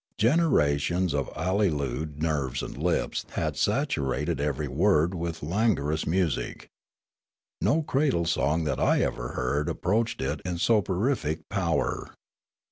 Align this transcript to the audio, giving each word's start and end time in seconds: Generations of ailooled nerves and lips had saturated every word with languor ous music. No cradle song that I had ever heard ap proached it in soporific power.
Generations 0.17 1.13
of 1.13 1.29
ailooled 1.35 2.17
nerves 2.19 2.63
and 2.63 2.75
lips 2.75 3.23
had 3.33 3.55
saturated 3.55 4.41
every 4.41 4.67
word 4.67 5.13
with 5.13 5.43
languor 5.43 5.91
ous 5.91 6.07
music. 6.07 6.69
No 7.61 7.83
cradle 7.83 8.25
song 8.25 8.63
that 8.63 8.79
I 8.79 8.95
had 8.97 9.03
ever 9.03 9.27
heard 9.33 9.69
ap 9.69 9.77
proached 9.81 10.19
it 10.19 10.41
in 10.43 10.57
soporific 10.57 11.47
power. 11.49 12.15